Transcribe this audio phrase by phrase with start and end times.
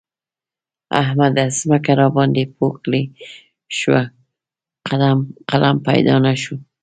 [1.01, 1.45] احمده!
[1.59, 3.03] ځمکه راباندې يوه کړۍ
[3.77, 4.01] شوه؛
[5.49, 6.55] قلم پيدا نه شو.